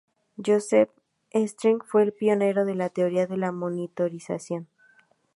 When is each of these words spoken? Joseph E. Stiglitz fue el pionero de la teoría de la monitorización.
Joseph 0.43 0.89
E. 1.29 1.47
Stiglitz 1.47 1.85
fue 1.85 2.01
el 2.01 2.11
pionero 2.11 2.65
de 2.65 2.73
la 2.73 2.89
teoría 2.89 3.27
de 3.27 3.37
la 3.37 3.51
monitorización. 3.51 4.67